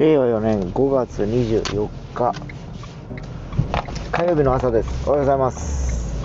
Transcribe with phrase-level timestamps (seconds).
[0.00, 2.32] 令和4年5月24日
[4.10, 5.06] 火曜日の朝です。
[5.06, 6.16] おはようございます。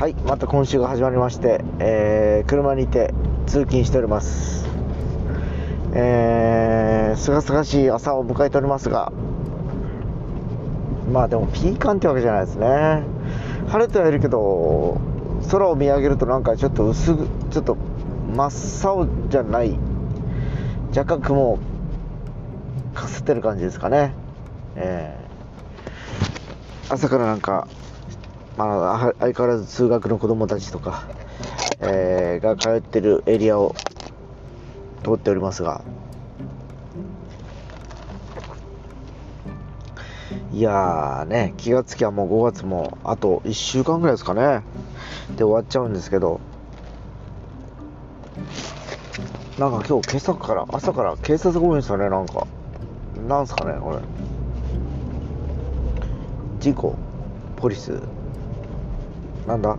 [0.00, 3.14] はいまた今週が始まりまして、えー、車にて
[3.46, 4.66] 通勤しております。
[5.92, 9.12] えー、すがすがしい朝を迎えておりますが
[11.12, 13.04] まあでもピーカンってわけじゃないですね。
[13.68, 15.00] 晴れてはいるけど
[15.48, 17.76] 空を見上げるとなんかちょっと薄くちょっと
[18.34, 19.78] 真っ青じゃない。
[20.90, 21.60] 若干雲
[22.94, 24.14] かすってる感じですかね、
[24.76, 27.68] えー、朝からなんか、
[28.56, 31.08] まあ、相変わらず通学の子供たちとか、
[31.80, 33.74] えー、が通ってるエリアを
[35.02, 35.82] 通っておりますが。
[40.52, 44.62] いやーね気がつきゃもう5月もあと1週間ぐらいですかね。
[45.36, 46.40] で終わっちゃうんですけど。
[49.58, 52.46] なんか今日今朝から朝から警察が多いんですよねなんか。
[53.26, 53.98] なんすかねこれ。
[56.60, 56.94] 事故
[57.56, 58.00] ポリス。
[59.46, 59.76] なんだ？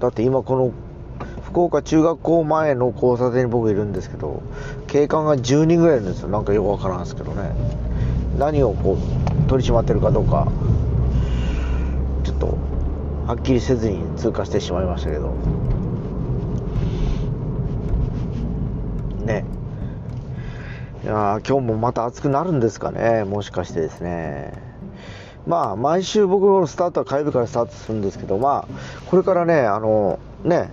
[0.00, 0.72] だって今この
[1.42, 4.42] 福岡中学校前の交差点に僕いるんですけど
[4.86, 6.28] 警官が10人ぐらいいるんですよ。
[6.28, 7.50] なんかよくわからんですけどね。
[8.38, 10.46] 何をこう取り締まってるかどうか。
[12.22, 12.58] ちょっと
[13.26, 15.34] はっきりせずに通過してしまいましたけど。
[19.24, 19.44] ね。
[21.04, 24.52] いや今日もまた暑くなるんですかね、もしかしてですね。
[25.46, 28.68] まあ、毎週僕のスタートは火曜日からスタートするんですけど、まあ、
[29.06, 30.70] これからね、あの、ね、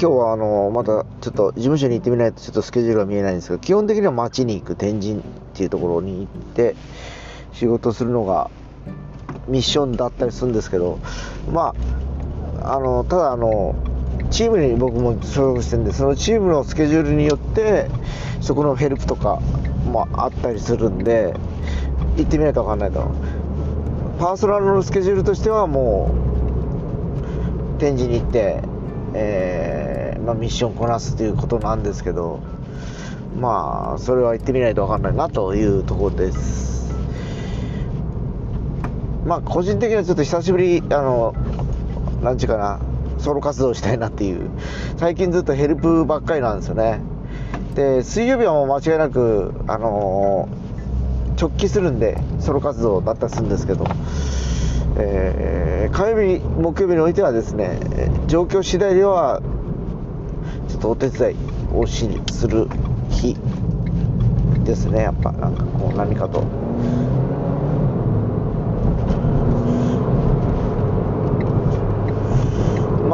[0.00, 5.20] 今日はあの、またちょっと事務所に行ってみないとちょっとスケジュールが見えないんですけど、基本的には街に行く、天神っ
[5.52, 6.76] ていうところに行って、
[7.52, 8.50] 仕事するのが
[9.48, 11.00] ミッションだったりするんですけど、
[11.52, 11.74] ま
[12.62, 13.74] あ、あの、ただあの、
[14.30, 17.88] チームに僕も所属してるんで、そのチームのスケジュールによって、
[18.40, 19.40] そこのヘルプとか
[19.86, 21.34] もあったりするんで
[22.16, 23.10] 行ってみないと分かんないと。
[24.18, 26.10] パーソナルのスケジュールとしてはも
[27.76, 28.60] う展示に行って、
[29.14, 32.40] えー、まあ、ミッションこなすということなんですけど
[33.38, 36.92] まあそれは行ってみないと分かんないなというところです。
[39.24, 41.34] まあ個人的にはちょっと久しぶりあの
[42.22, 42.87] 何ちゅうかな。
[43.18, 44.50] ソロ活動したいなっていう。
[44.96, 47.00] 最近ずっとヘルプばっかりなんですよね。
[47.74, 53.84] で水曜日はもう間違いなく、あのー、直帰するんでソロ活動だったりするんですけど、
[54.98, 57.78] えー、火曜日木曜日においてはですね
[58.26, 59.40] 状況次第では
[60.68, 61.36] ちょっとお手伝い
[61.72, 62.68] をしする
[63.10, 63.36] 日
[64.64, 65.02] ですね。
[65.02, 66.42] やっぱなんかこう何かと。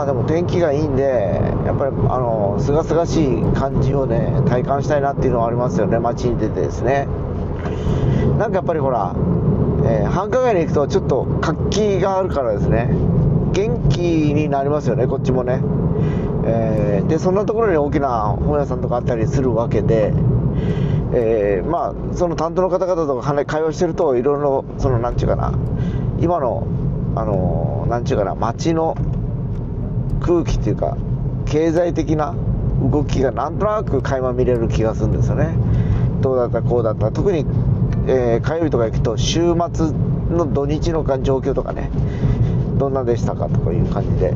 [0.00, 1.02] まあでも天気がいいんで、
[1.66, 7.06] やっぱりあのすがすがしい感じをね、体感したいなっていうのはありますよね、街に出てですね。
[8.38, 9.14] なんかやっぱりほら、
[9.84, 12.88] えー、繁華街に行くとちょっと活気があるからですね、
[13.52, 14.00] 元気
[14.32, 15.60] になりますよね、こっちもね。
[16.46, 20.14] えー、で、そんなところに大きな本屋さんとかあったりするわけで、
[21.12, 25.52] えー、まあ、その担当の方々とか会話してると、いろいろ、その、なんちゅうかな、
[26.20, 26.66] 今の、
[27.16, 28.96] あの、なんちゅうかな、街の
[30.30, 30.96] 空気っていうか
[31.44, 32.36] 経済的な
[32.80, 35.56] 動きがなんとなく垣間見れる気がするんですよね。
[36.20, 37.10] どうだったこうだった。
[37.10, 37.40] 特に、
[38.06, 39.40] えー、火曜日とか行くと週
[39.72, 39.90] 末
[40.30, 41.90] の土日の状況とかね
[42.78, 44.32] どんなでしたかとかいう感じで、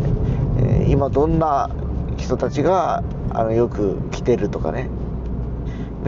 [0.59, 1.71] えー、今どんな
[2.17, 4.89] 人たちがあのよく来てるとかね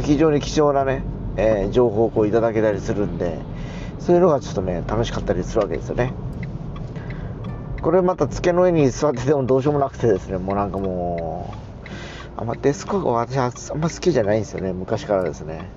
[0.01, 1.05] 非常に貴重なね、
[1.37, 3.39] えー、情報をこういただけたりするんで
[4.01, 6.13] そういうのがちょっとね楽しかったりするわけですよね。
[7.87, 11.55] これまた机の上に座っててもどうしようもなくてですね、もうなんかも
[12.37, 15.71] う、あんまデスクが私はあんま好きじゃないんですよね、昔からですね。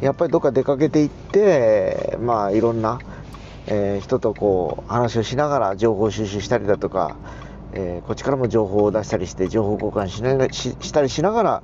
[0.00, 3.00] やっぱりどっか出かけていって、まあいろんな、
[3.66, 7.16] えー、人とこう話をしながら情報収集したりだとか、
[7.74, 11.62] えー、こっちからも情報を出したりして情報交換しなししたりしながら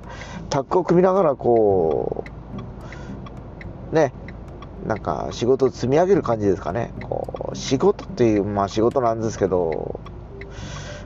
[0.51, 2.25] タッグを組みながらこ
[3.91, 4.13] うね
[4.85, 6.91] なんか仕事を積み上げる感じですかね。
[7.01, 9.99] こう仕事っていう、まあ仕事なんですけど、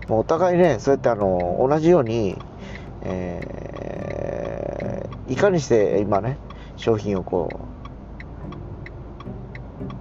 [0.08, 2.38] もうお互いね、そうやってあの、同じように、
[3.02, 6.38] えー、いかにして今ね、
[6.78, 7.58] 商品をこう、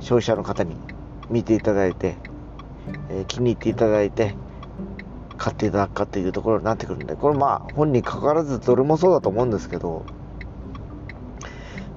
[0.01, 0.77] 消費者の方に
[1.31, 2.17] 見ていただいて、
[3.11, 4.35] えー、気に入っていただいて、
[5.39, 10.05] 買っていただくかっていうところになってくるんで、これまあ本にかかわらずどれもそうだと思うんですけど、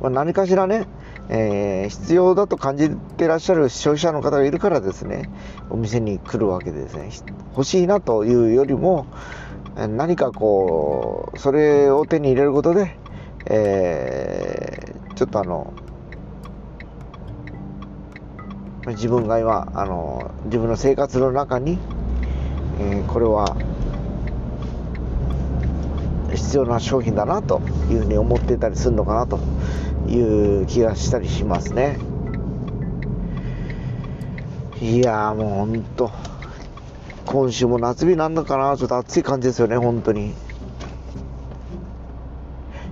[0.02, 0.88] まあ、何かしらね、
[1.30, 5.30] えー、必要だと感じてらっしゃる消費者の方がいるからですね、
[5.70, 7.10] お店に来るわけですね、
[7.52, 9.08] 欲しいなというよりも、
[9.76, 12.96] 何かこうそれを手に入れることで、
[13.48, 15.74] えー、ちょっとあの
[18.88, 21.78] 自分が今あの自分の生活の中に、
[22.80, 23.58] えー、これは
[26.34, 29.40] 必要な商品だなというふうに思ってたりするのかなと
[30.08, 31.98] いう気がしたりしますね。
[34.82, 36.12] いやもうほんと
[37.26, 40.34] 今週も夏日なんのかなちょっと暑い感じですよね本当に。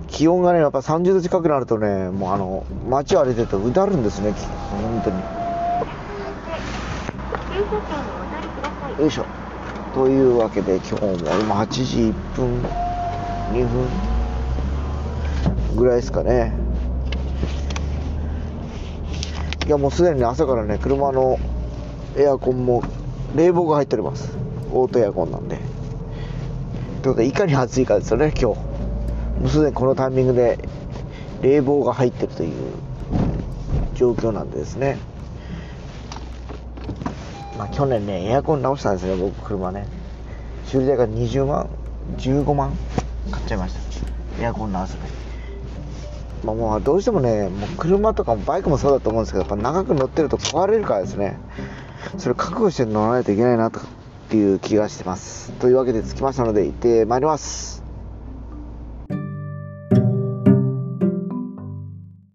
[0.08, 4.32] 気温がねやっぱ30度近くなるとねもうあの街を歩いてるとうだるんですね
[4.70, 5.16] 本当に。
[9.00, 9.24] よいしょ。
[9.94, 12.62] というわけで今日も今8時1分
[13.52, 13.86] 2分
[15.76, 16.63] ぐらいですかね
[19.66, 21.38] いやもうすでに朝からね車の
[22.16, 22.82] エアコンも
[23.34, 24.36] 冷房が入っております。
[24.72, 25.56] オートエアコンなんで。
[25.56, 28.60] ということでいかに暑いかですよね今日。
[29.40, 30.58] もうすでにこのタイミングで
[31.40, 32.52] 冷房が入ってるという
[33.94, 34.98] 状況なんでですね。
[37.56, 39.86] まあ去年ねエアコン直したんですね僕車ね。
[40.66, 41.70] 修理代が20万
[42.18, 42.76] 15万
[43.30, 44.42] 買っちゃいました。
[44.42, 44.98] エアコン直す
[46.44, 51.38] まあ、もうどうしてもねもう車とかもバイクもそうだと思うんですけどやっぱ長く乗ってると壊れるからですね。
[52.18, 53.82] それ覚悟して乗らないといけないなとっ
[54.28, 55.52] ていう気がしてます。
[55.52, 57.83] というわけで着きましたので行ってまいります。